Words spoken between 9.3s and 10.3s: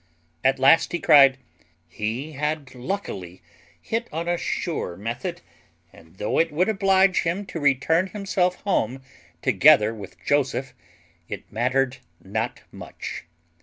together with